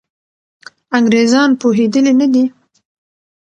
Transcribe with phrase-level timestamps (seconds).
[0.97, 2.43] انګریزان پوهېدلي نه دي.